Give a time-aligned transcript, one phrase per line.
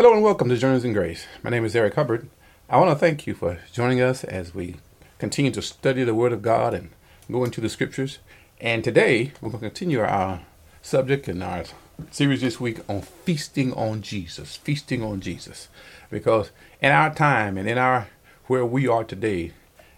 [0.00, 1.26] Hello and welcome to Journeys in Grace.
[1.42, 2.30] My name is Eric Hubbard.
[2.70, 4.76] I want to thank you for joining us as we
[5.18, 6.88] continue to study the Word of God and
[7.30, 8.18] go into the Scriptures.
[8.62, 10.40] And today we're going to continue our
[10.80, 11.64] subject in our
[12.10, 14.56] series this week on feasting on Jesus.
[14.56, 15.68] Feasting on Jesus.
[16.10, 18.08] Because in our time and in our
[18.46, 19.52] where we are today,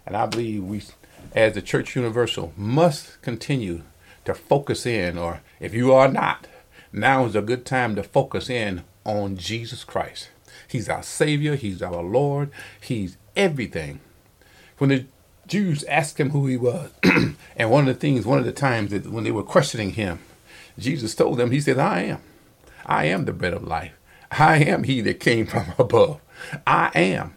[0.05, 0.83] and I believe we
[1.33, 3.83] as the Church Universal must continue
[4.25, 6.47] to focus in, or if you are not,
[6.91, 10.29] now is a good time to focus in on Jesus Christ.
[10.67, 12.51] He's our Savior, He's our Lord,
[12.81, 13.99] He's everything.
[14.77, 15.05] When the
[15.47, 16.91] Jews asked him who he was,
[17.55, 20.19] and one of the things, one of the times that when they were questioning him,
[20.79, 22.21] Jesus told them, He said, I am.
[22.85, 23.93] I am the bread of life.
[24.31, 26.21] I am He that came from above.
[26.65, 27.35] I am.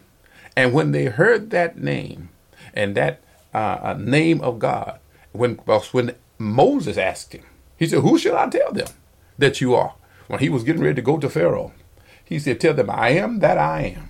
[0.56, 2.30] And when they heard that name
[2.72, 3.20] and that
[3.52, 4.98] uh, name of God,
[5.32, 7.44] when, when Moses asked him,
[7.76, 8.88] he said, Who shall I tell them
[9.36, 9.94] that you are?
[10.28, 11.72] When he was getting ready to go to Pharaoh,
[12.24, 14.08] he said, Tell them, I am that I am.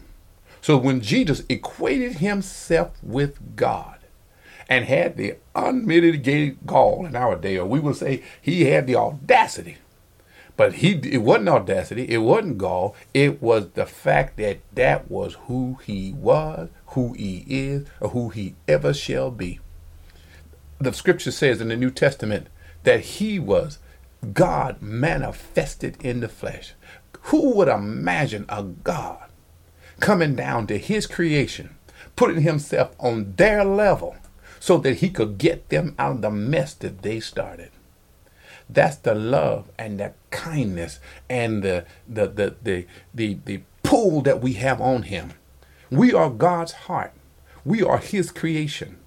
[0.61, 3.98] So when Jesus equated himself with God
[4.69, 8.97] and had the unmitigated gall in our day, or we would say he had the
[8.97, 9.77] audacity.
[10.56, 15.34] But he it wasn't audacity, it wasn't gall, it was the fact that that was
[15.47, 19.61] who he was, who he is, or who he ever shall be.
[20.78, 22.48] The scripture says in the New Testament
[22.84, 23.78] that he was
[24.33, 26.75] God manifested in the flesh.
[27.23, 29.29] Who would imagine a God
[30.01, 31.77] coming down to his creation,
[32.15, 34.17] putting himself on their level
[34.61, 37.71] so that he could get them out of the mess that they started?
[38.69, 44.41] That's the love and the kindness and the the the the the, the pull that
[44.41, 45.33] we have on him.
[45.91, 47.13] We are God's heart.
[47.65, 48.99] We are his creation.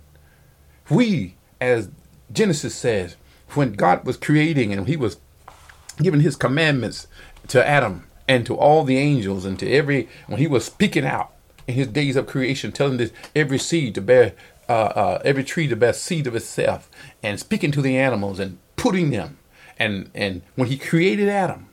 [0.89, 1.89] We, as
[2.31, 3.15] Genesis says,
[3.53, 5.17] when God was creating and he was
[6.01, 7.07] giving his commandments
[7.47, 11.31] to Adam and to all the angels and to every, when he was speaking out
[11.67, 14.33] in his days of creation, telling this every seed to bear,
[14.67, 16.89] uh, uh, every tree to bear seed of itself
[17.23, 19.37] and speaking to the animals and putting them.
[19.77, 21.69] And, and when he created Adam,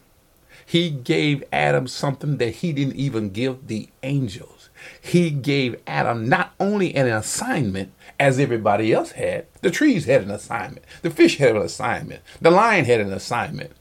[0.65, 4.56] he gave Adam something that he didn't even give the angels.
[5.00, 9.47] He gave Adam not only an assignment, as everybody else had.
[9.60, 10.84] The trees had an assignment.
[11.03, 12.22] The fish had an assignment.
[12.41, 13.72] The lion had an assignment.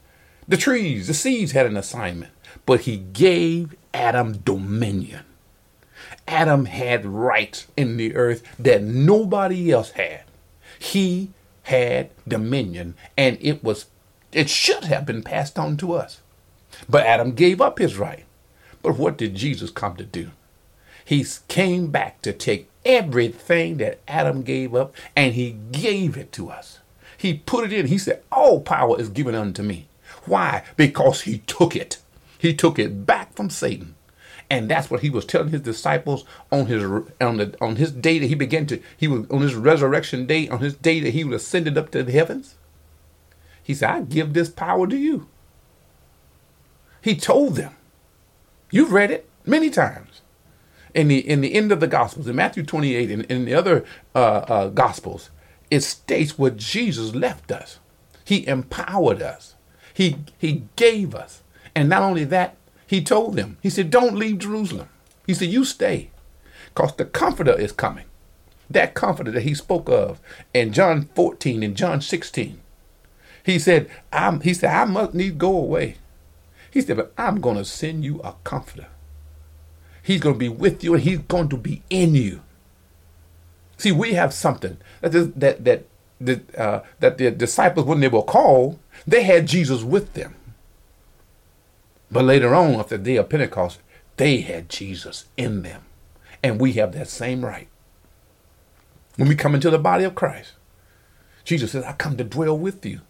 [0.48, 2.32] The trees, the seeds had an assignment.
[2.64, 5.24] But he gave Adam dominion.
[6.28, 10.24] Adam had rights in the earth that nobody else had.
[10.78, 11.30] He
[11.64, 13.86] had dominion, and it was
[14.32, 16.20] it should have been passed on to us.
[16.88, 18.24] But Adam gave up his right.
[18.82, 20.30] But what did Jesus come to do?
[21.06, 26.50] He came back to take everything that Adam gave up and he gave it to
[26.50, 26.80] us.
[27.16, 27.86] He put it in.
[27.86, 29.86] He said, All power is given unto me.
[30.24, 30.64] Why?
[30.76, 31.98] Because he took it.
[32.38, 33.94] He took it back from Satan.
[34.50, 36.82] And that's what he was telling his disciples on his
[37.20, 40.48] on the on his day that he began to he was on his resurrection day,
[40.48, 42.56] on his day that he was ascended up to the heavens.
[43.62, 45.28] He said, I give this power to you.
[47.00, 47.76] He told them.
[48.72, 50.22] You've read it many times
[50.96, 53.84] in the in the end of the Gospels, in Matthew 28 and in the other
[54.14, 55.30] uh, uh, Gospels,
[55.70, 57.78] it states what Jesus left us.
[58.24, 59.54] He empowered us.
[59.92, 61.42] He he gave us,
[61.74, 63.58] and not only that, he told them.
[63.62, 64.88] He said, "Don't leave Jerusalem."
[65.26, 66.10] He said, "You stay,
[66.74, 68.06] cause the Comforter is coming."
[68.70, 70.18] That Comforter that he spoke of
[70.52, 72.60] in John 14 and John 16.
[73.44, 75.98] He said, I'm, he said, I must need go away.
[76.72, 78.88] He said, but I'm going to send you a comforter.
[80.06, 82.40] He's going to be with you and he's going to be in you.
[83.76, 85.86] See, we have something that that that
[86.20, 90.36] that, uh, that the disciples, when they were called, they had Jesus with them.
[92.08, 93.80] But later on, after the day of Pentecost,
[94.16, 95.82] they had Jesus in them,
[96.40, 97.66] and we have that same right.
[99.16, 100.52] When we come into the body of Christ,
[101.42, 103.00] Jesus says, "I come to dwell with you."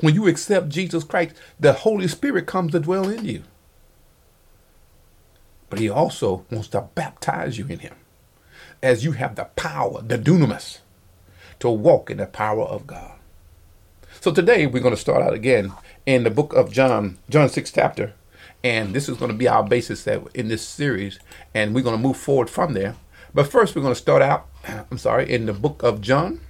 [0.00, 3.42] When you accept Jesus Christ, the Holy Spirit comes to dwell in you
[5.70, 7.94] but he also wants to baptize you in him
[8.82, 10.78] as you have the power, the dunamis,
[11.58, 13.18] to walk in the power of God.
[14.20, 15.72] So today we're going to start out again
[16.06, 18.14] in the book of John, John 6 chapter,
[18.64, 21.18] and this is going to be our basis that in this series,
[21.54, 22.96] and we're going to move forward from there.
[23.34, 24.46] But first we're going to start out,
[24.90, 26.40] I'm sorry, in the book of John,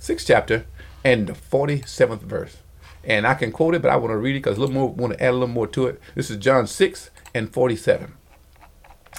[0.00, 0.66] 6 chapter,
[1.04, 2.58] and the 47th verse.
[3.04, 4.88] And I can quote it, but I want to read it because a little more
[4.88, 6.00] want to add a little more to it.
[6.14, 8.14] This is John 6 and 47.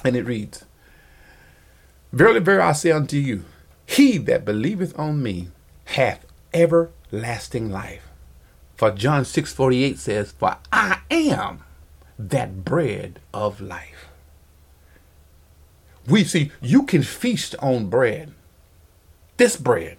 [0.04, 0.66] And it reads,
[2.12, 3.46] Verily, verily, I say unto you,
[3.86, 5.50] he that believeth on me
[5.86, 8.08] hath everlasting life.
[8.76, 11.64] For John 6 48 says, For I am
[12.18, 14.08] that bread of life.
[16.08, 18.34] We see you can feast on bread.
[19.38, 19.98] This bread.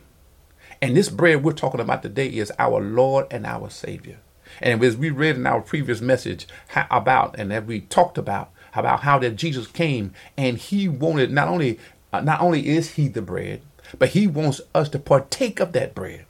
[0.82, 4.18] And this bread we're talking about today is our Lord and our Savior.
[4.60, 6.46] And as we read in our previous message
[6.90, 11.48] about, and as we talked about, about how that Jesus came and he wanted not
[11.48, 11.78] only
[12.12, 13.60] uh, not only is he the bread,
[13.98, 16.24] but he wants us to partake of that bread.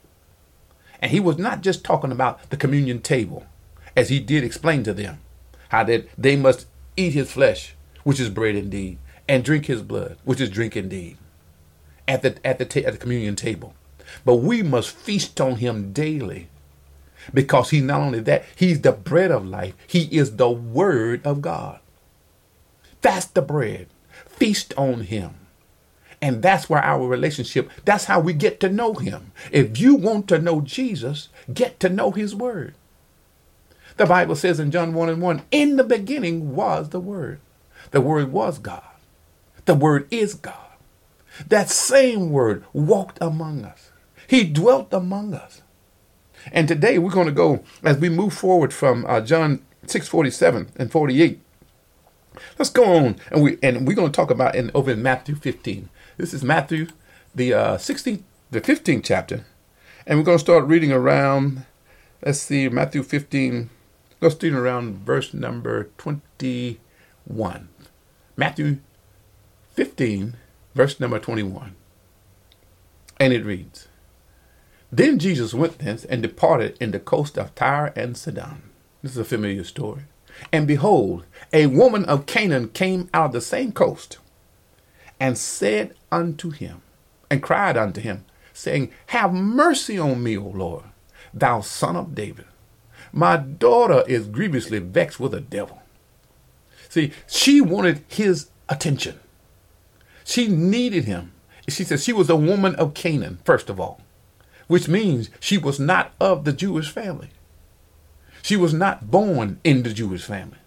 [1.01, 3.45] And he was not just talking about the communion table,
[3.95, 5.19] as he did explain to them,
[5.69, 6.67] how that they must
[6.97, 8.99] eat his flesh, which is bread indeed,
[9.29, 11.19] and drink his blood, which is drink indeed,
[12.09, 13.75] at the at the ta- at the communion table.
[14.25, 16.49] But we must feast on him daily,
[17.33, 19.75] because he's not only that, he's the bread of life.
[19.87, 21.81] He is the word of God.
[23.01, 23.89] That's the bread.
[24.27, 25.35] Feast on him.
[26.21, 29.33] And that's where our relationship, that's how we get to know him.
[29.53, 32.75] If you want to know Jesus, get to know his word.
[33.97, 37.41] The Bible says in John 1 and 1, in the beginning was the word.
[37.91, 38.83] The word was God.
[39.67, 40.55] The word is God.
[41.49, 43.91] That same word walked among us.
[44.27, 45.63] He dwelt among us.
[46.53, 50.71] And today we're going to go, as we move forward from uh, John 6 47
[50.77, 51.41] and 48,
[52.59, 55.35] let's go on and we and we're going to talk about in over in Matthew
[55.35, 55.89] 15.
[56.17, 56.89] This is Matthew,
[57.35, 59.45] the uh, 16th, the 15th chapter,
[60.07, 61.65] and we're going to start reading around.
[62.25, 63.71] Let's see, Matthew 15.
[64.21, 67.69] Let's read around verse number 21.
[68.37, 68.79] Matthew
[69.73, 70.37] 15,
[70.75, 71.75] verse number 21.
[73.21, 73.89] And it reads
[74.97, 78.63] Then Jesus went thence and departed in the coast of Tyre and Sidon.
[79.03, 80.03] This is a familiar story.
[80.53, 84.19] And behold, a woman of Canaan came out of the same coast
[85.19, 86.83] and said unto him,
[87.29, 90.85] and cried unto him, saying, Have mercy on me, O Lord,
[91.33, 92.47] thou son of David.
[93.13, 95.83] My daughter is grievously vexed with a devil.
[96.89, 99.19] See, she wanted his attention.
[100.25, 101.33] She needed him.
[101.69, 104.01] She said she was a woman of Canaan, first of all,
[104.75, 107.31] which means she was not of the Jewish family.
[108.43, 110.59] She was not born in the Jewish family.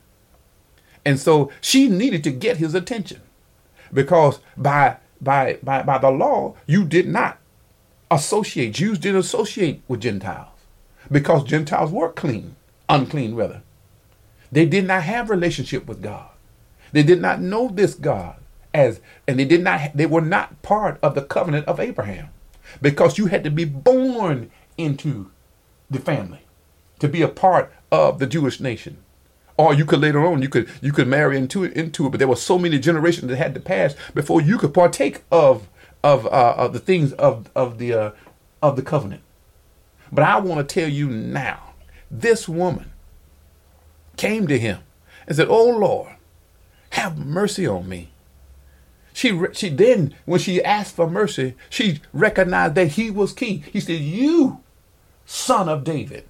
[1.04, 3.19] And so she needed to get his attention
[3.92, 7.39] because by by by by the law you did not
[8.09, 10.57] associate Jews didn't associate with Gentiles
[11.12, 12.56] because Gentiles were clean,
[12.88, 13.62] unclean rather.
[14.54, 16.30] They did not have relationship with God.
[16.94, 18.38] They did not know this God
[18.74, 22.30] as and they did not they were not part of the covenant of Abraham
[22.81, 25.31] because you had to be born into
[25.89, 26.41] the family
[26.99, 28.97] to be a part of the Jewish nation.
[29.57, 32.19] Or you could later on you could you could marry into it into it but
[32.19, 35.67] there were so many generations that had to pass before you could partake of
[36.03, 38.11] of uh, of the things of of the uh,
[38.61, 39.23] of the covenant.
[40.11, 41.73] But i want to tell you now
[42.09, 42.91] this woman
[44.15, 44.79] came to him
[45.25, 46.15] and said oh lord
[46.91, 48.11] have mercy on me
[49.17, 53.79] she she then when she asked for mercy she recognized that he was king he
[53.79, 54.61] said you
[55.25, 56.23] son of david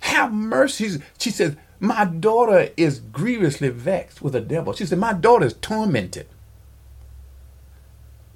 [0.00, 4.72] have mercy she said my daughter is grievously vexed with a devil.
[4.72, 6.26] She said, My daughter is tormented.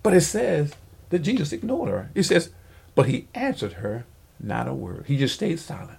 [0.03, 0.75] But it says
[1.11, 2.11] that Jesus ignored her.
[2.15, 2.51] It says,
[2.95, 4.05] But he answered her
[4.39, 5.05] not a word.
[5.07, 5.99] He just stayed silent.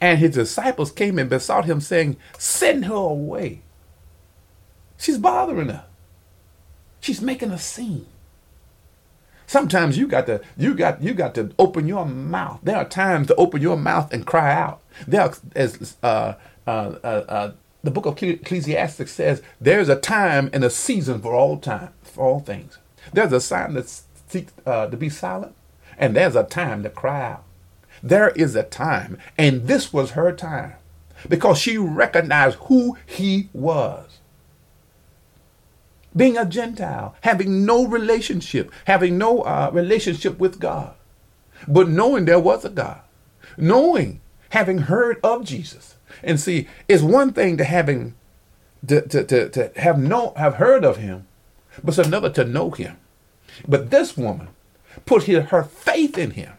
[0.00, 3.62] And his disciples came and besought him, saying, Send her away.
[5.02, 5.84] She's bothering her.
[7.00, 8.06] She's making a scene.
[9.48, 12.60] Sometimes you got to you got you got to open your mouth.
[12.62, 14.80] There are times to open your mouth and cry out.
[15.08, 16.34] There, as uh,
[16.68, 21.34] uh, uh, uh, the book of Ecclesiastes says, there's a time and a season for
[21.34, 22.78] all time for all things.
[23.12, 23.84] There's a time to
[24.28, 25.56] seek uh, to be silent,
[25.98, 27.44] and there's a time to cry out.
[28.04, 30.74] There is a time, and this was her time,
[31.28, 34.20] because she recognized who he was
[36.14, 40.94] being a Gentile, having no relationship, having no uh, relationship with God,
[41.66, 43.00] but knowing there was a God,
[43.56, 45.96] knowing, having heard of Jesus.
[46.22, 48.14] And see, it's one thing to having
[48.86, 51.26] to, to, to, to have know have heard of him,
[51.82, 52.96] but it's another to know him.
[53.66, 54.48] But this woman
[55.06, 56.52] put her faith in him.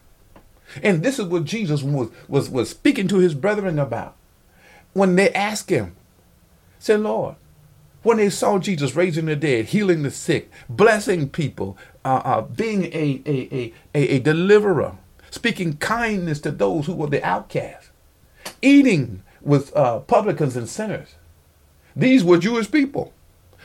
[0.81, 4.15] And this is what Jesus was, was, was speaking to his brethren about.
[4.93, 5.95] When they asked him,
[6.79, 7.35] say, Lord,
[8.03, 12.85] when they saw Jesus raising the dead, healing the sick, blessing people, uh, uh, being
[12.85, 14.97] a, a, a, a, deliverer,
[15.31, 17.89] speaking kindness to those who were the outcasts,
[18.61, 21.15] eating with uh, publicans and sinners.
[21.95, 23.13] These were Jewish people,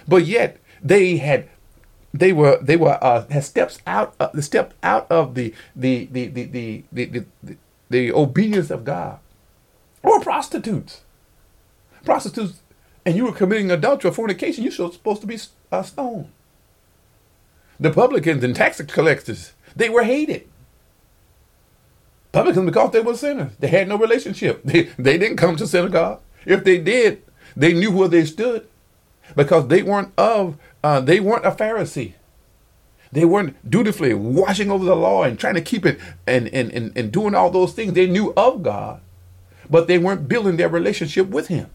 [0.06, 1.48] but yet they had
[2.14, 6.06] they were they were uh, had steps out uh, the step out of the the
[6.06, 7.56] the the the, the, the, the,
[7.90, 9.18] the obedience of God,
[10.02, 11.02] or prostitutes.
[12.04, 12.60] prostitutes
[13.08, 15.38] and you were committing adultery or fornication, you're supposed to be
[15.72, 16.30] uh, stoned.
[17.80, 20.46] The publicans and tax collectors, they were hated.
[22.32, 23.52] Publicans because they were sinners.
[23.60, 24.60] They had no relationship.
[24.64, 26.20] They, they didn't come to synagogue.
[26.44, 27.22] If they did,
[27.56, 28.68] they knew where they stood
[29.34, 32.12] because they weren't of, uh, they weren't a Pharisee.
[33.10, 36.94] They weren't dutifully watching over the law and trying to keep it and, and, and,
[36.94, 37.94] and doing all those things.
[37.94, 39.00] They knew of God,
[39.70, 41.70] but they weren't building their relationship with Him.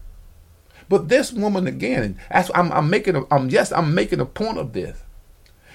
[0.88, 4.72] But this woman again, I'm, I'm making a, I'm yes, I'm making a point of
[4.72, 5.02] this,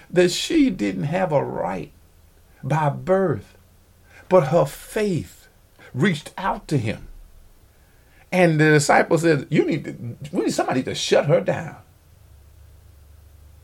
[0.09, 1.91] that she didn't have a right
[2.63, 3.57] by birth,
[4.27, 5.47] but her faith
[5.93, 7.07] reached out to him.
[8.31, 11.77] And the disciple said, "You need to, we need somebody to shut her down."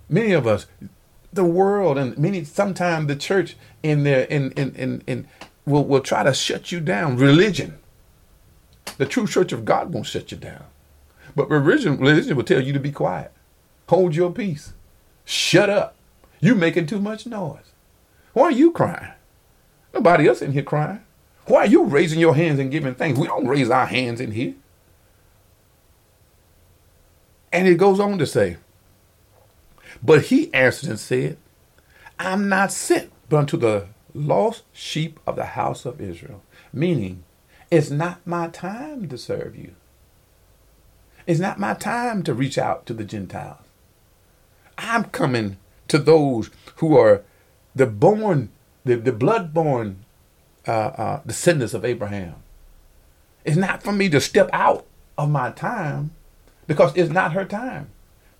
[0.09, 0.65] Many of us,
[1.31, 5.27] the world, and many sometimes the church in there in in in, in
[5.65, 7.17] will will try to shut you down.
[7.17, 7.77] Religion,
[8.97, 10.63] the true church of God won't shut you down.
[11.35, 13.31] But religion, religion will tell you to be quiet.
[13.89, 14.73] Hold your peace.
[15.25, 15.95] Shut up.
[16.39, 17.71] You making too much noise.
[18.33, 19.13] Why are you crying?
[19.93, 21.01] Nobody else in here crying.
[21.45, 23.19] Why are you raising your hands and giving thanks?
[23.19, 24.55] We don't raise our hands in here.
[27.51, 28.57] And it goes on to say,
[30.03, 31.37] But he answered and said,
[32.19, 36.41] I'm not sent but unto the lost sheep of the house of Israel.
[36.73, 37.23] Meaning,
[37.71, 39.75] it's not my time to serve you.
[41.27, 43.57] It's not my time to reach out to the Gentiles.
[44.77, 47.23] I'm coming to those who are
[47.73, 48.49] the born,
[48.83, 50.05] the, the blood-born
[50.67, 52.35] uh, uh, descendants of Abraham.
[53.43, 54.85] It's not for me to step out
[55.17, 56.11] of my time
[56.67, 57.89] because it's not her time.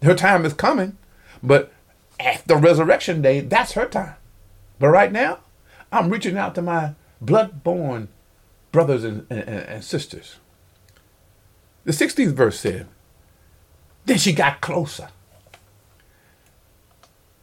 [0.01, 0.97] Her time is coming,
[1.41, 1.71] but
[2.19, 4.15] after resurrection day, that's her time.
[4.79, 5.39] But right now,
[5.91, 8.09] I'm reaching out to my blood-born
[8.71, 10.37] brothers and, and, and sisters.
[11.85, 12.87] The 16th verse said,
[14.05, 15.09] Then she got closer.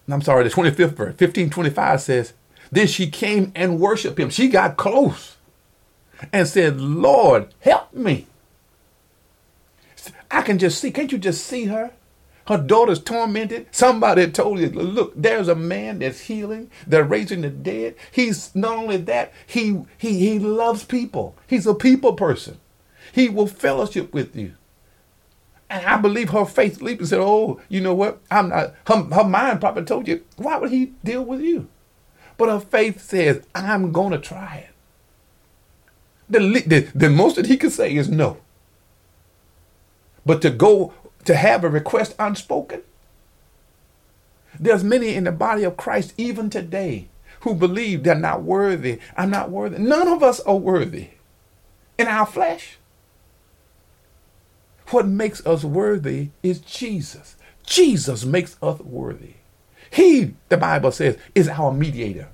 [0.08, 2.32] I'm sorry, the 25th verse, 1525 says,
[2.70, 4.30] Then she came and worshiped him.
[4.30, 5.36] She got close
[6.32, 8.26] and said, Lord, help me.
[10.30, 11.92] I can just see, can't you just see her?
[12.48, 13.68] Her daughter's tormented.
[13.70, 16.70] Somebody told you, look, there's a man that's healing.
[16.86, 17.94] They're raising the dead.
[18.10, 21.36] He's not only that, he he he loves people.
[21.46, 22.58] He's a people person.
[23.12, 24.54] He will fellowship with you.
[25.70, 28.20] And I believe her faith leaped and said, Oh, you know what?
[28.30, 31.68] I'm not her, her mind probably told you, why would he deal with you?
[32.38, 34.70] But her faith says, I'm gonna try it.
[36.28, 38.38] The, the, the most that he could say is no.
[40.26, 42.82] But to go to have a request unspoken,
[44.58, 47.08] there's many in the body of Christ even today
[47.40, 49.00] who believe they're not worthy.
[49.16, 49.78] I'm not worthy.
[49.78, 51.10] None of us are worthy
[51.98, 52.78] in our flesh.
[54.92, 57.36] What makes us worthy is Jesus.
[57.64, 59.34] Jesus makes us worthy.
[59.90, 62.28] He, the Bible says, is our mediator.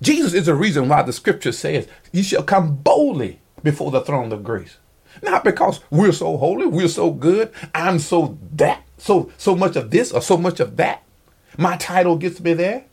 [0.00, 4.32] Jesus is the reason why the scripture says, You shall come boldly before the throne
[4.32, 4.78] of grace.
[5.22, 9.90] Not because we're so holy, we're so good, I'm so that, so so much of
[9.90, 11.02] this or so much of that.
[11.56, 12.84] My title gets me there.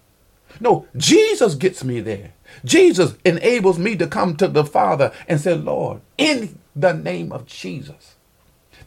[0.59, 2.33] No, Jesus gets me there.
[2.63, 7.45] Jesus enables me to come to the Father and say, Lord, in the name of
[7.45, 8.14] Jesus,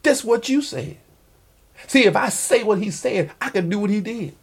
[0.03, 0.99] that's what you said.
[1.87, 4.35] See, if I say what he said, I can do what he did.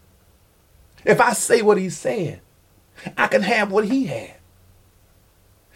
[1.04, 2.42] If I say what he said,
[3.18, 4.36] I can have what he had.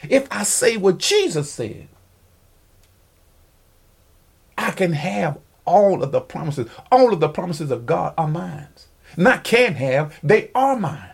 [0.10, 1.88] If I say what Jesus said,
[4.58, 6.70] I can have all of the promises.
[6.92, 8.68] All of the promises of God are mine.
[9.18, 11.12] Not can have, they are mine.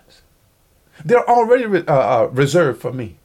[1.03, 3.17] They're already uh, uh, reserved for me.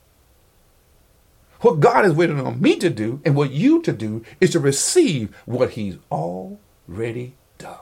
[1.60, 4.60] What God is waiting on me to do and what you to do is to
[4.60, 7.76] receive what He's already done.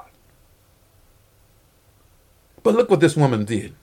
[2.63, 3.75] But look what this woman did.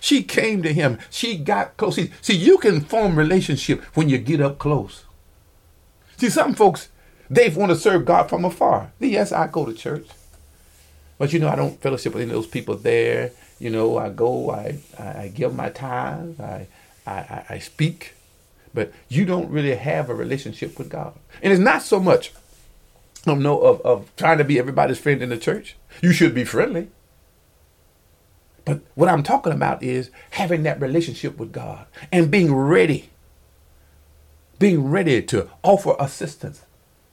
[0.00, 0.98] She came to him.
[1.10, 1.96] She got close.
[1.96, 5.04] See, see, you can form relationship when you get up close.
[6.16, 6.88] See, some folks,
[7.30, 8.92] they want to serve God from afar.
[8.98, 10.06] Yes, I go to church.
[11.16, 13.30] But you know, I don't fellowship with any of those people there.
[13.58, 16.66] You know, I go, I, I give my time, I,
[17.06, 18.14] I, I speak
[18.74, 21.14] but you don't really have a relationship with God.
[21.42, 22.32] And it's not so much
[23.26, 25.76] of no of, of trying to be everybody's friend in the church.
[26.02, 26.88] You should be friendly.
[28.64, 33.10] But what I'm talking about is having that relationship with God and being ready.
[34.58, 36.62] Being ready to offer assistance.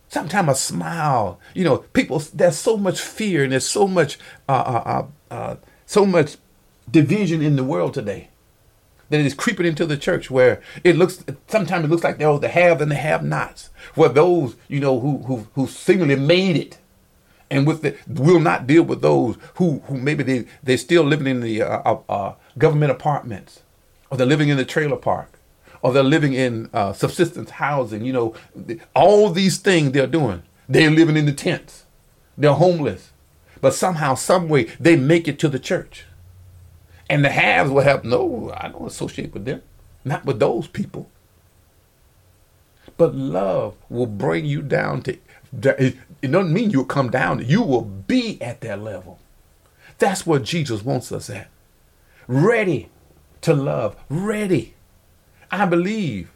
[0.08, 1.40] Sometimes a smile.
[1.54, 2.20] You know, people.
[2.34, 6.38] There's so much fear and there's so much, uh, uh, uh, uh so much
[6.90, 8.31] division in the world today.
[9.12, 12.50] That is creeping into the church where it looks sometimes it looks like they're the
[12.50, 16.80] have and the have nots where those you know who who who seemingly made it
[17.52, 21.28] and with the will not deal with those who who maybe they they're still living
[21.28, 23.62] in the uh, uh, uh, government apartments
[24.10, 25.40] or they're living in the trailer park
[25.84, 28.34] or they're living in uh, subsistence housing you know
[28.96, 30.42] all these things they're doing
[30.72, 31.84] they're living in the tents.
[32.38, 33.12] They're homeless.
[33.60, 36.06] But somehow some way they make it to the church
[37.12, 39.62] and the haves will have no, I don't associate with them.
[40.06, 41.10] Not with those people.
[42.96, 45.18] But love will bring you down to
[45.62, 47.46] it doesn't mean you'll come down.
[47.46, 49.20] You will be at that level.
[49.98, 51.50] That's what Jesus wants us at.
[52.28, 52.88] Ready
[53.42, 53.98] to love.
[54.08, 54.76] Ready.
[55.52, 56.32] I believe,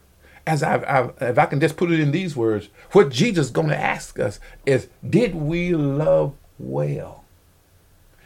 [0.45, 3.51] as I've, I've, if I can just put it in these words, what Jesus is
[3.53, 7.23] going to ask us is, did we love well?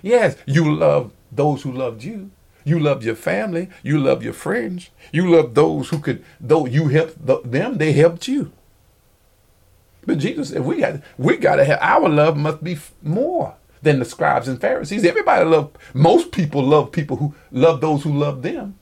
[0.01, 2.31] Yes, you love those who loved you,
[2.69, 3.69] you love your family.
[3.83, 4.89] You love your friends.
[5.11, 8.51] You love those who could, though you helped them, they helped you.
[10.05, 13.99] But Jesus said, we got, we got to have, our love must be more than
[13.99, 15.05] the scribes and Pharisees.
[15.05, 18.77] Everybody love, most people love people who love those who love them.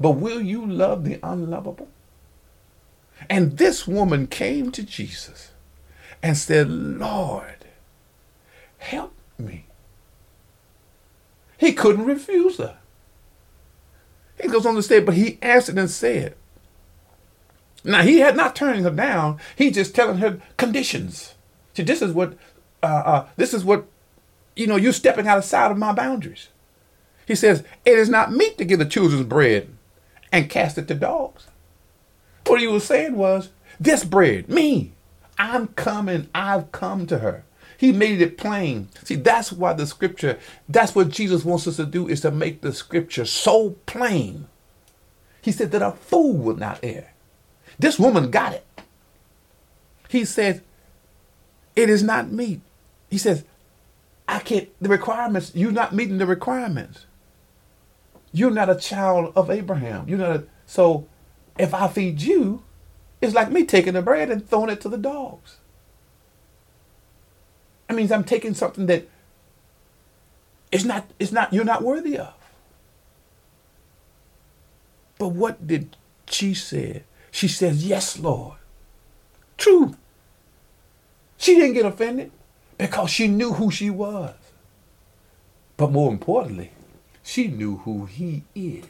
[0.00, 1.88] But will you love the unlovable?
[3.30, 5.52] And this woman came to Jesus
[6.22, 7.64] and said, Lord,
[8.78, 9.66] help me.
[11.62, 12.76] He couldn't refuse her.
[14.42, 16.34] He goes on to say, but he answered and said,
[17.84, 19.38] now he had not turning her down.
[19.54, 21.36] He's just telling her conditions.
[21.74, 22.36] See, this is what,
[22.82, 23.86] uh, uh, this is what,
[24.56, 26.48] you know, you're stepping outside of my boundaries.
[27.28, 29.68] He says, it is not meet to give the children's bread
[30.32, 31.46] and cast it to dogs.
[32.48, 34.94] What he was saying was, this bread, me,
[35.38, 37.44] I'm coming, I've come to her.
[37.82, 38.90] He made it plain.
[39.02, 42.60] See, that's why the scripture, that's what Jesus wants us to do, is to make
[42.60, 44.46] the scripture so plain.
[45.40, 47.12] He said that a fool would not err.
[47.80, 48.64] This woman got it.
[50.08, 50.62] He said,
[51.74, 52.60] It is not meet.
[53.10, 53.42] He says,
[54.28, 57.06] I can't, the requirements, you're not meeting the requirements.
[58.32, 60.08] You're not a child of Abraham.
[60.08, 61.08] You're not a, so
[61.58, 62.62] if I feed you,
[63.20, 65.56] it's like me taking the bread and throwing it to the dogs.
[67.88, 69.08] That means I'm taking something that
[70.70, 72.34] is not, it's not, you're not worthy of.
[75.18, 77.04] But what did she say?
[77.30, 78.58] She says, Yes, Lord.
[79.56, 79.94] True.
[81.36, 82.30] She didn't get offended
[82.78, 84.34] because she knew who she was.
[85.76, 86.72] But more importantly,
[87.22, 88.84] she knew who he is.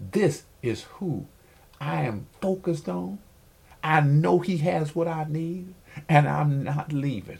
[0.00, 1.26] This is who
[1.80, 3.18] I am focused on.
[3.82, 5.74] I know he has what I need,
[6.08, 7.38] and I'm not leaving.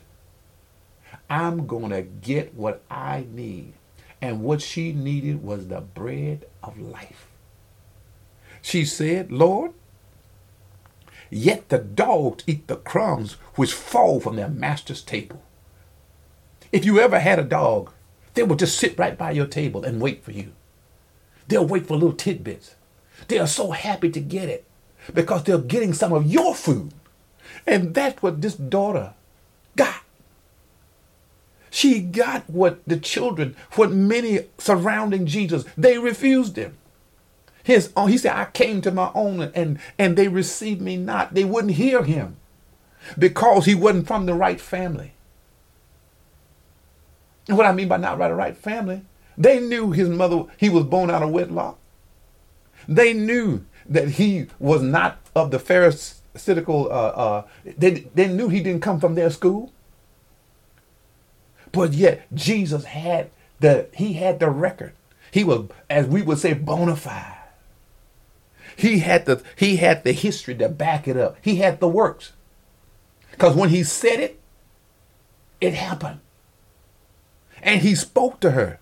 [1.29, 3.73] I'm going to get what I need.
[4.21, 7.27] And what she needed was the bread of life.
[8.61, 9.73] She said, Lord,
[11.29, 15.43] yet the dogs eat the crumbs which fall from their master's table.
[16.71, 17.91] If you ever had a dog,
[18.33, 20.51] they will just sit right by your table and wait for you.
[21.47, 22.75] They'll wait for little tidbits.
[23.27, 24.65] They are so happy to get it
[25.13, 26.93] because they're getting some of your food.
[27.67, 29.13] And that's what this daughter
[29.75, 30.04] got.
[31.75, 36.77] She got what the children, what many surrounding Jesus, they refused him.
[37.63, 41.33] His own, he said, I came to my own and, and they received me not.
[41.33, 42.37] They wouldn't hear him
[43.19, 45.15] because he wasn't from the right family.
[47.49, 49.01] And what I mean by not right, right family,
[49.37, 51.77] they knew his mother, he was born out of wedlock.
[52.87, 58.61] They knew that he was not of the Pharisaical, uh, uh, they, they knew he
[58.61, 59.73] didn't come from their school.
[61.75, 64.93] But yet Jesus had the he had the record.
[65.29, 67.35] He was, as we would say, bona fide.
[68.77, 71.35] He had the he had the history to back it up.
[71.41, 72.31] He had the works.
[73.31, 74.39] Because when he said it,
[75.59, 76.21] it happened.
[77.61, 78.79] And he spoke to her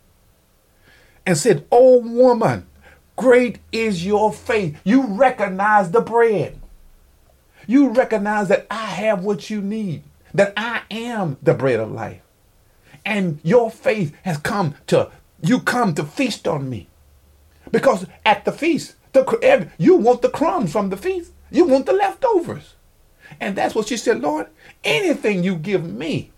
[1.25, 2.67] and said, Oh woman,
[3.15, 4.79] great is your faith.
[4.83, 6.61] You recognize the bread.
[7.65, 10.03] You recognize that I have what you need,
[10.35, 12.19] that I am the bread of life
[13.05, 15.11] and your faith has come to
[15.41, 16.87] you come to feast on me.
[17.71, 21.31] Because at the feast the, you want the crumbs from the feast.
[21.51, 22.75] You want the leftovers.
[23.39, 24.47] And that's what she said lord
[24.83, 26.31] anything you give me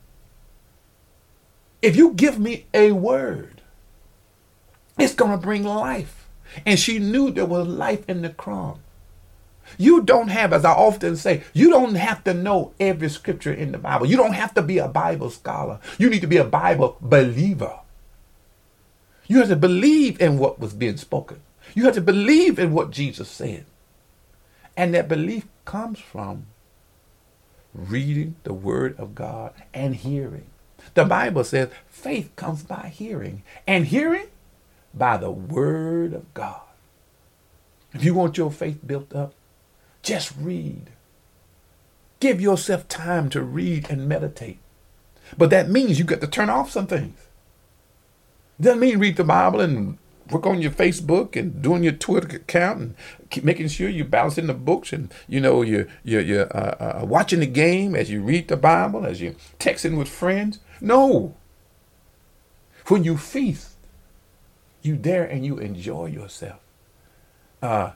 [1.82, 3.56] if you give me a word
[4.98, 6.28] it's going to bring life.
[6.66, 8.80] And she knew there was life in the crumb
[9.78, 13.72] you don't have, as I often say, you don't have to know every scripture in
[13.72, 14.06] the Bible.
[14.06, 15.80] You don't have to be a Bible scholar.
[15.98, 17.80] You need to be a Bible believer.
[19.28, 21.42] You have to believe in what was being spoken.
[21.74, 23.66] You have to believe in what Jesus said.
[24.78, 26.46] And that belief comes from
[27.74, 30.48] reading the Word of God and hearing.
[30.94, 34.28] The Bible says faith comes by hearing, and hearing
[34.94, 36.62] by the Word of God.
[37.94, 39.34] If you want your faith built up,
[40.06, 40.92] just read.
[42.22, 44.60] Give yourself time to read and meditate.
[45.38, 47.20] But that means you got to turn off some things.
[48.62, 49.98] Doesn't mean read the Bible and
[50.32, 52.96] work on your Facebook and doing your Twitter account and
[53.30, 57.06] keep making sure you're balancing the books and you know you're you're, you're uh, uh,
[57.06, 60.60] watching the game as you read the Bible as you're texting with friends.
[60.80, 61.36] No.
[62.88, 63.72] When you feast,
[64.82, 66.60] you dare and you enjoy yourself.
[67.62, 67.92] Uh,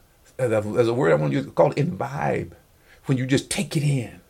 [0.47, 2.55] there's a word I want to use called imbibe.
[3.05, 4.21] When you just take it in.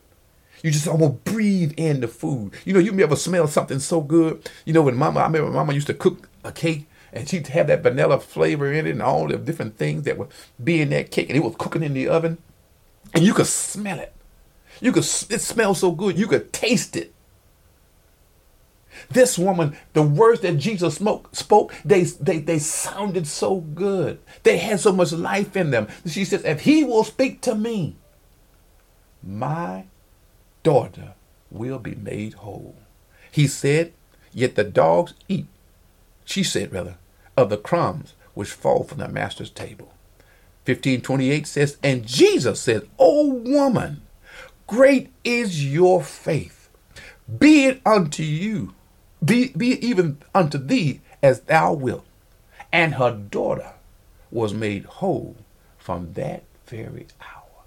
[0.63, 2.53] You just almost breathe in the food.
[2.65, 4.49] You know, you may ever smell something so good.
[4.65, 7.67] You know, when mama, I remember mama used to cook a cake and she'd have
[7.67, 10.29] that vanilla flavor in it and all the different things that would
[10.63, 12.37] be in that cake and it was cooking in the oven
[13.13, 14.13] and you could smell it
[14.79, 17.13] you could it smells so good you could taste it
[19.09, 24.57] this woman the words that jesus spoke, spoke they, they, they sounded so good they
[24.57, 27.95] had so much life in them she says if he will speak to me
[29.23, 29.85] my
[30.63, 31.13] daughter
[31.51, 32.75] will be made whole
[33.31, 33.93] he said
[34.33, 35.47] yet the dogs eat
[36.29, 36.97] she said rather,
[37.35, 39.93] of the crumbs which fall from the master's table.
[40.65, 44.03] 1528 says, And Jesus said, O woman,
[44.67, 46.69] great is your faith.
[47.39, 48.75] Be it unto you,
[49.23, 52.05] be, be even unto thee as thou wilt.
[52.71, 53.73] And her daughter
[54.31, 55.35] was made whole
[55.77, 57.63] from that very hour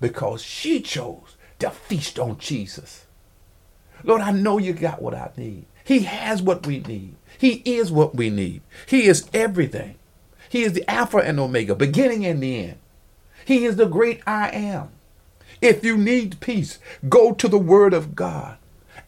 [0.00, 3.06] because she chose to feast on Jesus.
[4.04, 5.66] Lord, I know you got what I need.
[5.84, 7.14] He has what we need.
[7.38, 8.62] He is what we need.
[8.86, 9.96] He is everything.
[10.48, 12.78] He is the Alpha and Omega, beginning and the end.
[13.44, 14.90] He is the great I am.
[15.60, 16.78] If you need peace,
[17.08, 18.58] go to the Word of God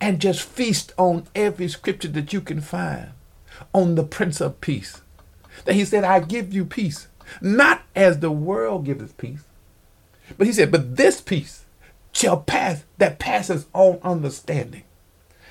[0.00, 3.10] and just feast on every scripture that you can find
[3.72, 5.00] on the Prince of Peace.
[5.64, 7.08] That He said, I give you peace,
[7.40, 9.44] not as the world giveth peace,
[10.36, 11.64] but He said, but this peace
[12.12, 14.84] shall pass that passes all understanding.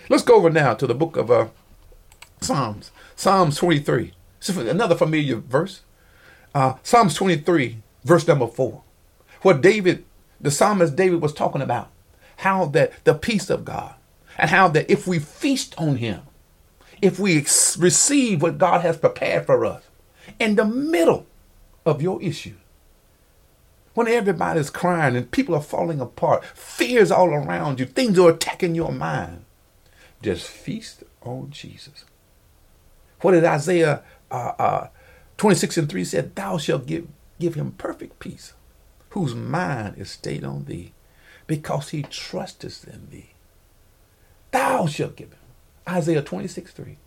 [0.10, 1.48] Let's go over now to the book of uh,
[2.42, 2.92] Psalms.
[3.16, 4.14] Psalms 23.
[4.50, 5.82] Another familiar verse.
[6.54, 8.82] Uh, Psalms 23, verse number 4.
[9.42, 10.06] What David,
[10.40, 11.90] the psalmist David was talking about.
[12.38, 13.96] How that the peace of God.
[14.38, 16.22] And how that if we feast on him,
[17.02, 19.84] if we ex- receive what God has prepared for us
[20.40, 21.28] in the middle
[21.86, 22.56] of your issue,
[23.94, 28.74] when everybody's crying and people are falling apart, fears all around you, things are attacking
[28.74, 29.46] your mind,
[30.22, 32.06] just feast on Jesus.
[33.22, 34.88] What did Isaiah uh, uh,
[35.38, 36.36] 26 and 3 said?
[36.36, 37.08] Thou shalt give,
[37.40, 38.54] give him perfect peace,
[39.10, 40.94] whose mind is stayed on thee,
[41.46, 43.33] because he trusteth in thee.
[44.54, 45.40] Thou shalt give him.
[45.90, 46.98] Isaiah 26 3.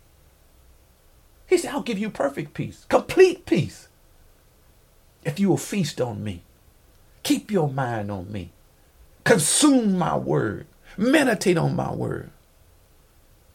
[1.47, 3.87] He said, I'll give you perfect peace, complete peace,
[5.23, 6.43] if you will feast on me.
[7.23, 8.51] Keep your mind on me.
[9.23, 10.67] Consume my word.
[10.97, 12.31] Meditate on my word.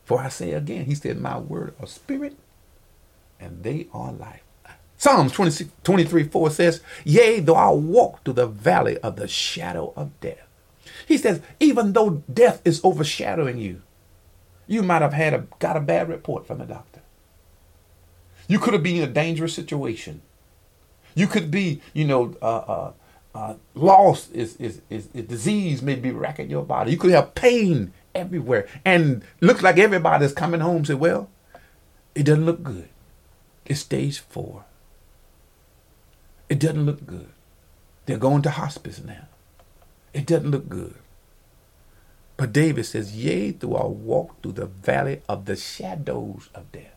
[0.05, 2.37] For I say again, he said, My word are spirit
[3.40, 4.42] and they are life.
[4.96, 9.92] Psalms 26, 23 4 says, Yea, though I walk through the valley of the shadow
[9.96, 10.46] of death.
[11.06, 13.82] He says, even though death is overshadowing you,
[14.66, 17.00] you might have had a, got a bad report from the doctor.
[18.48, 20.22] You could have been in a dangerous situation.
[21.14, 22.92] You could be, you know, uh, uh,
[23.34, 26.90] uh, lost is, is, is, is disease may be racking your body.
[26.90, 28.66] You could have pain everywhere.
[28.84, 31.30] And looks like everybody's coming home say, well,
[32.14, 32.88] it doesn't look good.
[33.64, 34.64] It's stage four.
[36.48, 37.28] It doesn't look good.
[38.06, 39.28] They're going to hospice now.
[40.12, 40.94] It doesn't look good.
[42.37, 46.94] But David says, Yea, though I walk through the valley of the shadows of death.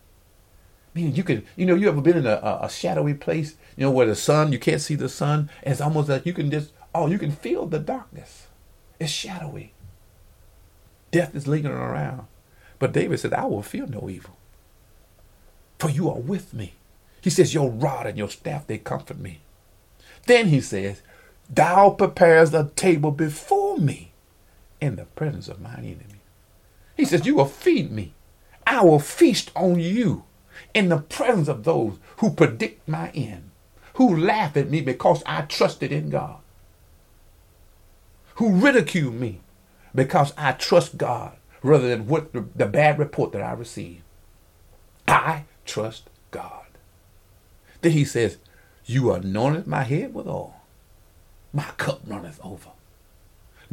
[0.94, 3.92] Meaning you can, you know, you ever been in a, a, shadowy place, you know,
[3.92, 7.08] where the sun, you can't see the sun, it's almost like you can just, oh,
[7.08, 8.48] you can feel the darkness.
[8.98, 9.74] It's shadowy.
[11.12, 12.28] Death is lingering around.
[12.80, 14.38] But David said, I will fear no evil
[15.86, 16.74] for you are with me.
[17.22, 19.42] He says, Your rod and your staff, they comfort me.
[20.26, 21.02] Then he says,
[21.50, 24.12] Thou prepares a table before me
[24.82, 26.22] in the presence of mine enemy.
[26.98, 28.14] He says, You will feed me.
[28.66, 30.24] I will feast on you
[30.74, 33.52] in the presence of those who predict my end,
[33.94, 36.40] who laugh at me because I trusted in God,
[38.36, 39.42] who ridicule me
[39.94, 44.02] because I trust God rather than what the, the bad report that I receive.
[45.08, 46.66] I trust God.
[47.82, 48.38] Then he says,
[48.86, 50.56] You anointed my head with oil.
[51.56, 52.72] My cup runneth over.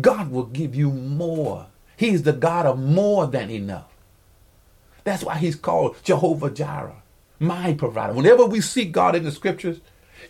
[0.01, 1.67] God will give you more.
[1.97, 3.93] He's the God of more than enough.
[5.03, 7.03] That's why he's called Jehovah Jireh,
[7.41, 8.13] my provider.
[8.13, 9.81] Whenever we see God in the scriptures,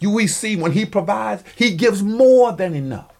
[0.00, 3.12] you we see when he provides, he gives more than enough.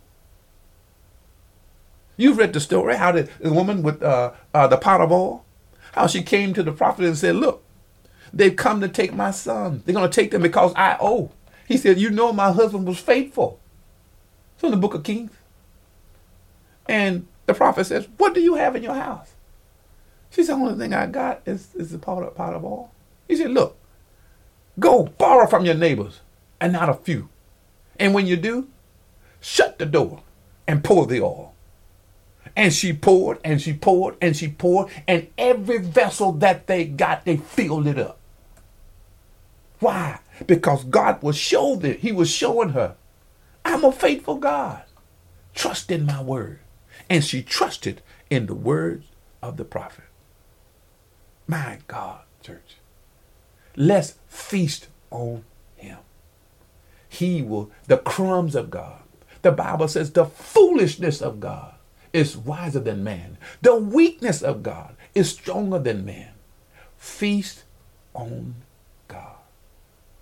[2.16, 5.44] You've read the story how the, the woman with uh, uh, the pot of oil,
[5.92, 7.62] how she came to the prophet and said, Look,
[8.32, 9.82] they've come to take my son.
[9.84, 11.32] They're going to take them because I owe.
[11.68, 13.60] He said, You know, my husband was faithful.
[14.62, 15.33] It's in the book of Kings.
[16.87, 19.33] And the prophet says, What do you have in your house?
[20.31, 22.92] She said, The only thing I got is, is the pot of, pot of oil.
[23.27, 23.77] He said, Look,
[24.79, 26.20] go borrow from your neighbors
[26.61, 27.29] and not a few.
[27.98, 28.68] And when you do,
[29.40, 30.22] shut the door
[30.68, 31.55] and pour the oil.
[32.55, 37.25] And she poured and she poured and she poured, and every vessel that they got,
[37.25, 38.20] they filled it up.
[39.81, 40.20] Why?
[40.46, 41.98] Because God was showing.
[41.98, 42.94] He was showing her,
[43.64, 44.83] I'm a faithful God.
[45.55, 46.61] Trust in my word.
[47.09, 49.07] And she trusted in the words
[49.42, 50.05] of the prophet.
[51.46, 52.77] My God, church.
[53.77, 55.44] Let's feast on
[55.77, 55.98] him.
[57.09, 59.03] He will, the crumbs of God.
[59.42, 61.75] The Bible says the foolishness of God
[62.12, 63.38] is wiser than man.
[63.61, 66.31] The weakness of God is stronger than man.
[66.96, 67.64] Feast
[68.14, 68.55] on
[69.09, 69.37] God.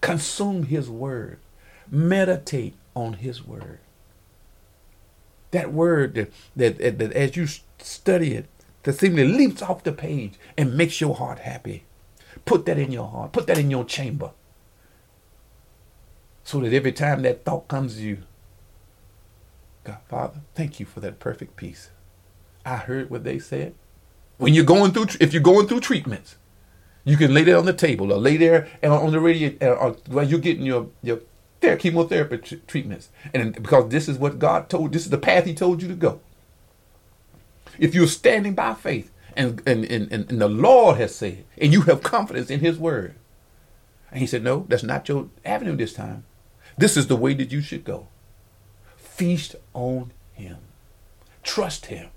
[0.01, 1.39] Consume his word.
[1.91, 3.79] Meditate on his word.
[5.51, 7.47] That word that, that, that, that as you
[7.79, 8.47] study it,
[8.85, 11.85] that seemingly leaps off the page and makes your heart happy.
[12.45, 13.33] Put that in your heart.
[13.33, 14.31] Put that in your chamber.
[16.45, 18.19] So that every time that thought comes to you,
[19.85, 21.91] God, Father, thank you for that perfect peace.
[22.65, 23.75] I heard what they said.
[24.39, 26.37] When you're going through, if you're going through treatments,
[27.05, 29.95] you can lay there on the table or lay there and on the radio uh,
[30.09, 31.21] while you're getting your your
[31.61, 35.55] chemotherapy t- treatments, and because this is what God told, this is the path He
[35.55, 36.21] told you to go.
[37.79, 41.83] If you're standing by faith, and and, and, and the Lord has said, and you
[41.83, 43.15] have confidence in His word,
[44.11, 46.25] and He said, no, that's not your avenue this time.
[46.77, 48.09] This is the way that you should go.
[48.97, 50.59] Feast on Him.
[51.43, 52.09] Trust Him.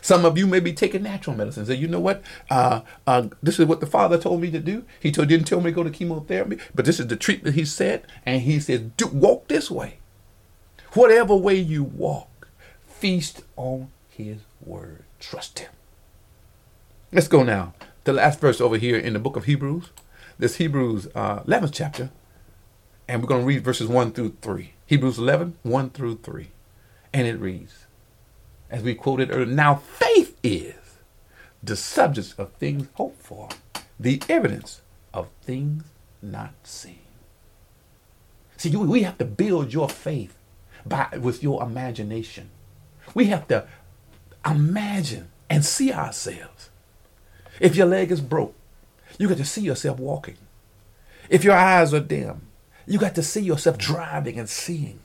[0.00, 1.66] Some of you may be taking natural medicine.
[1.66, 2.22] Say, you know what?
[2.50, 4.84] Uh, uh, this is what the Father told me to do.
[5.00, 7.64] He told, didn't tell me to go to chemotherapy, but this is the treatment He
[7.64, 9.98] said, and He said, walk this way.
[10.92, 12.48] Whatever way you walk,
[12.86, 15.04] feast on His word.
[15.20, 15.70] Trust Him.
[17.12, 17.74] Let's go now.
[18.04, 19.90] The last verse over here in the book of Hebrews.
[20.38, 22.10] This Hebrews uh, 11th chapter,
[23.08, 24.72] and we're going to read verses 1 through 3.
[24.86, 26.48] Hebrews 11, 1 through 3.
[27.12, 27.85] And it reads,
[28.76, 30.74] as we quoted earlier, now faith is
[31.62, 33.48] the subject of things hoped for,
[33.98, 34.82] the evidence
[35.14, 35.84] of things
[36.20, 36.98] not seen.
[38.58, 40.36] See, we have to build your faith
[40.84, 42.50] by with your imagination.
[43.14, 43.66] We have to
[44.44, 46.68] imagine and see ourselves.
[47.58, 48.54] If your leg is broke,
[49.18, 50.36] you got to see yourself walking.
[51.30, 52.42] If your eyes are dim,
[52.86, 55.00] you got to see yourself driving and seeing.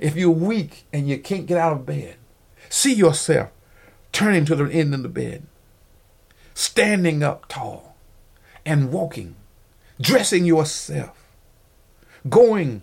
[0.00, 2.16] If you're weak and you can't get out of bed,
[2.68, 3.50] see yourself
[4.12, 5.46] turning to the end of the bed,
[6.54, 7.96] standing up tall
[8.64, 9.36] and walking,
[10.00, 11.16] dressing yourself,
[12.28, 12.82] going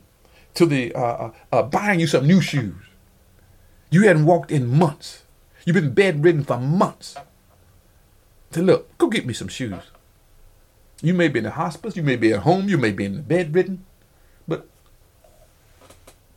[0.53, 2.75] to the uh, uh, uh, buying you some new shoes.
[3.91, 5.23] You hadn't walked in months.
[5.65, 7.15] You've been bedridden for months.
[8.51, 9.83] Say, look, go get me some shoes.
[11.01, 13.15] You may be in the hospice, you may be at home, you may be in
[13.15, 13.85] the bedridden,
[14.47, 14.67] but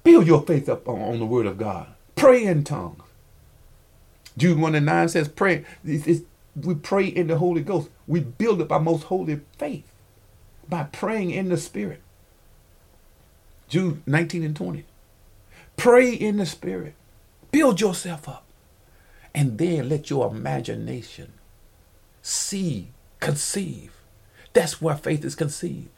[0.02, 1.86] build your faith up on, on the word of God.
[2.16, 3.02] Pray in tongues.
[4.38, 5.64] Jude 1 and 9 says, pray.
[5.84, 6.22] It's, it's,
[6.56, 7.90] we pray in the Holy Ghost.
[8.06, 9.90] We build up our most holy faith
[10.68, 12.00] by praying in the Spirit.
[13.68, 14.84] Jude 19 and 20.
[15.76, 16.94] Pray in the Spirit.
[17.50, 18.44] Build yourself up.
[19.34, 21.32] And then let your imagination
[22.22, 22.88] see,
[23.20, 23.92] conceive.
[24.52, 25.90] That's where faith is conceived.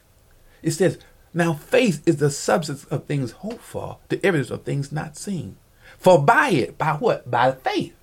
[0.61, 0.99] It says,
[1.33, 5.57] now faith is the substance of things hoped for, the evidence of things not seen.
[5.97, 7.29] For by it, by what?
[7.29, 7.95] By faith,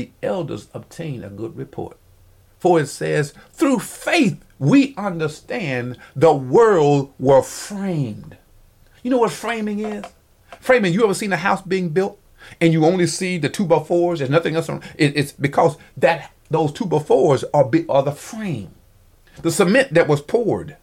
[0.00, 1.98] the elders obtain a good report.
[2.58, 8.38] For it says, through faith we understand the world were framed.
[9.02, 10.06] You know what framing is?
[10.58, 12.18] Framing, you ever seen a house being built
[12.62, 15.76] and you only see the two by fours, there's nothing else on it, it's because
[15.98, 18.70] that those two by fours are, are the frame.
[19.42, 20.78] The cement that was poured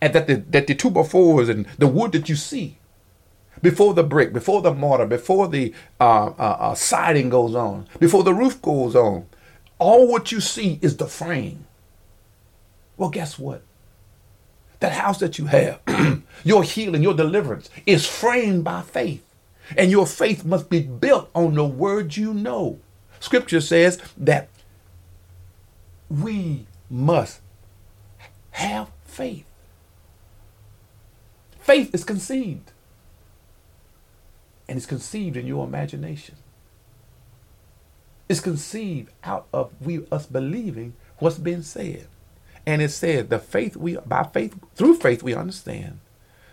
[0.00, 2.78] and that the that the two by fours and the wood that you see
[3.62, 8.22] before the brick, before the mortar, before the uh, uh, uh, siding goes on, before
[8.22, 9.26] the roof goes on,
[9.78, 11.66] all what you see is the frame.
[12.96, 13.62] Well, guess what?
[14.80, 15.80] that house that you have,
[16.44, 19.22] your healing, your deliverance is framed by faith.
[19.76, 22.78] And your faith must be built on the word you know.
[23.18, 24.48] Scripture says that
[26.08, 27.40] we must
[28.52, 29.44] have faith.
[31.58, 32.70] Faith is conceived.
[34.68, 36.36] And it's conceived in your imagination.
[38.28, 42.08] It's conceived out of we us believing what's been said.
[42.66, 46.00] And it said the faith we by faith through faith we understand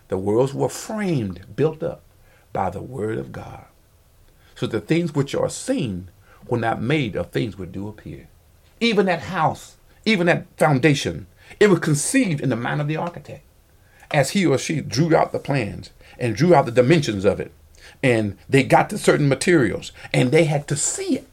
[0.09, 2.03] the worlds were framed, built up
[2.51, 3.65] by the word of God.
[4.53, 6.09] So the things which are seen
[6.47, 8.27] were not made of things which do appear.
[8.79, 11.25] Even that house, even that foundation,
[11.59, 13.43] it was conceived in the mind of the architect
[14.11, 17.51] as he or she drew out the plans and drew out the dimensions of it.
[18.01, 21.27] And they got to certain materials and they had to see it.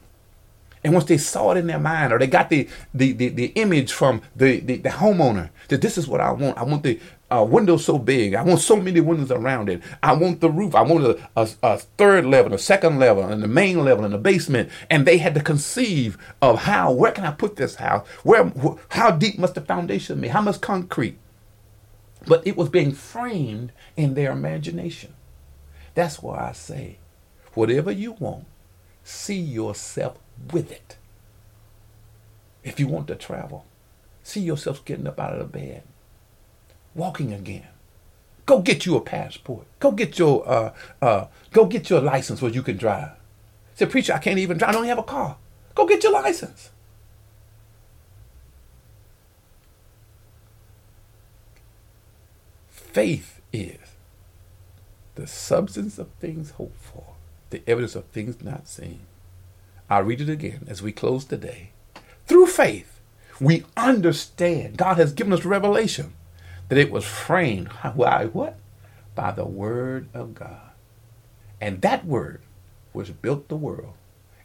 [0.83, 3.45] And once they saw it in their mind, or they got the the, the, the
[3.55, 6.57] image from the, the, the homeowner that this is what I want.
[6.57, 6.99] I want the
[7.31, 8.33] uh, window so big.
[8.33, 9.81] I want so many windows around it.
[10.03, 10.75] I want the roof.
[10.75, 14.13] I want a, a, a, third level, a second level, and the main level, and
[14.13, 14.69] the basement.
[14.89, 18.05] And they had to conceive of how, where can I put this house?
[18.23, 20.27] Where, wh- how deep must the foundation be?
[20.27, 21.17] How much concrete?
[22.27, 25.13] But it was being framed in their imagination.
[25.93, 26.97] That's why I say,
[27.53, 28.45] whatever you want,
[29.03, 30.17] see yourself
[30.51, 30.97] with it.
[32.63, 33.65] If you want to travel,
[34.23, 35.83] see yourself getting up out of the bed
[36.95, 37.67] walking again.
[38.45, 39.65] Go get you a passport.
[39.79, 43.11] Go get your uh, uh, go get your license where you can drive.
[43.75, 44.71] Say, preacher, I can't even drive.
[44.71, 45.37] I don't have a car.
[45.73, 46.71] Go get your license.
[52.69, 53.80] Faith is
[55.21, 57.13] the substance of things hoped for,
[57.51, 59.01] the evidence of things not seen.
[59.87, 61.73] I'll read it again as we close today.
[62.25, 62.99] Through faith,
[63.39, 66.13] we understand God has given us revelation
[66.69, 68.57] that it was framed by what?
[69.13, 70.71] By the word of God.
[71.61, 72.41] And that word,
[72.91, 73.93] which built the world,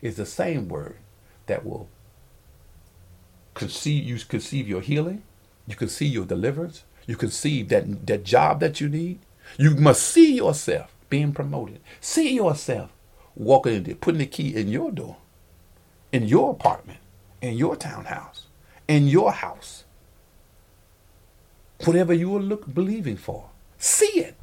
[0.02, 0.96] is the same word
[1.46, 1.88] that will
[3.54, 5.22] conceive you conceive your healing,
[5.66, 9.20] you conceive your deliverance, you conceive that, that job that you need.
[9.58, 11.80] You must see yourself being promoted.
[12.00, 12.90] See yourself
[13.34, 15.16] walking into putting the key in your door,
[16.12, 17.00] in your apartment,
[17.40, 18.46] in your townhouse,
[18.88, 19.84] in your house
[21.84, 23.50] whatever you are look, believing for.
[23.78, 24.36] See it.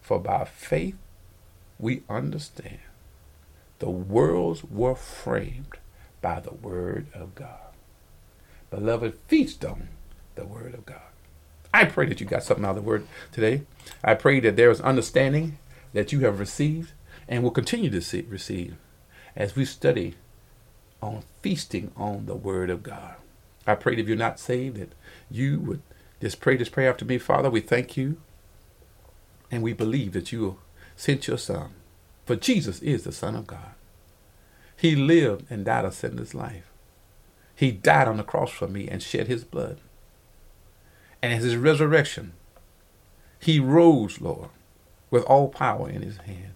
[0.00, 0.96] For by faith
[1.78, 2.78] we understand
[3.78, 5.78] the worlds were framed
[6.20, 7.72] by the word of God.
[8.70, 9.88] Beloved, feast on
[10.34, 11.00] the word of God.
[11.72, 13.62] I pray that you got something out of the word today.
[14.02, 15.58] I pray that there is understanding
[15.92, 16.92] that you have received
[17.28, 18.76] and will continue to see, receive
[19.36, 20.14] as we study
[21.02, 23.16] on feasting on the word of God.
[23.66, 24.92] I pray that if you're not saved, that
[25.30, 25.82] you would
[26.20, 27.18] just pray this prayer after me.
[27.18, 28.18] Father, we thank you
[29.50, 30.58] and we believe that you
[30.96, 31.70] sent your Son.
[32.24, 33.74] For Jesus is the Son of God.
[34.76, 36.70] He lived and died a sinless life.
[37.54, 39.78] He died on the cross for me and shed his blood.
[41.24, 42.34] And his resurrection,
[43.40, 44.50] he rose, Lord,
[45.10, 46.52] with all power in his hand.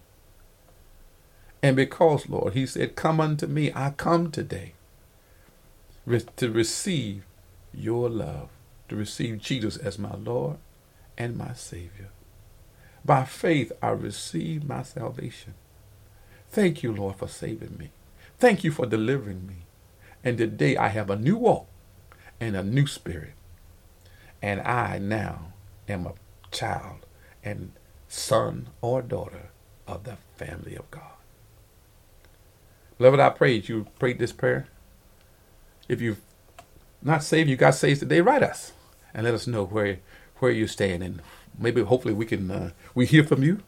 [1.63, 4.73] And because, Lord, he said, Come unto me, I come today
[6.35, 7.25] to receive
[7.73, 8.49] your love,
[8.89, 10.57] to receive Jesus as my Lord
[11.17, 12.09] and my Savior.
[13.03, 15.55] By faith, I receive my salvation.
[16.51, 17.89] Thank you, Lord, for saving me.
[18.37, 19.65] Thank you for delivering me.
[20.23, 21.65] And today I have a new walk
[22.39, 23.33] and a new spirit.
[24.41, 25.53] And I now
[25.87, 26.13] am a
[26.51, 27.05] child
[27.43, 27.71] and
[28.07, 29.49] son or daughter
[29.87, 31.03] of the family of God.
[32.97, 34.67] Beloved, I pray you prayed this prayer
[35.89, 36.21] if you've
[37.01, 38.71] not saved, you got saved today, write us
[39.13, 39.99] and let us know where
[40.37, 41.21] where you stand, and
[41.57, 43.61] maybe hopefully we can uh, we hear from you,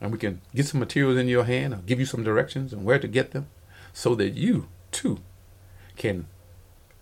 [0.00, 2.84] and we can get some materials in your hand, or give you some directions on
[2.84, 3.46] where to get them,
[3.94, 5.20] so that you too
[5.96, 6.26] can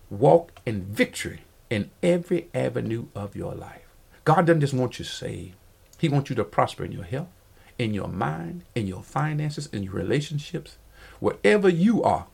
[0.09, 3.87] walk in victory in every avenue of your life.
[4.25, 5.55] God doesn't just want you saved;
[5.97, 7.29] He wants you to prosper in your health,
[7.77, 10.77] in your mind, in your finances, in your relationships,
[11.19, 12.27] wherever you are.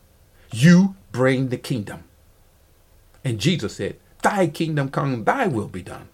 [0.51, 2.03] You bring the kingdom.
[3.23, 6.09] And Jesus said, Thy kingdom come, thy will be done.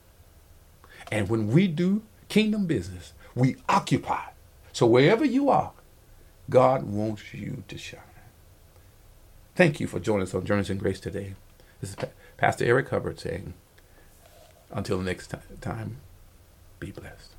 [1.11, 4.30] And when we do kingdom business, we occupy.
[4.74, 5.74] So wherever you are,
[6.49, 7.99] God wants you to shine.
[9.55, 11.36] Thank you for joining us on Journeys in Grace today.
[11.82, 11.95] This is
[12.40, 13.54] Pastor Eric Hubbard saying,
[14.72, 15.98] until the next time,
[16.80, 17.36] be blessed.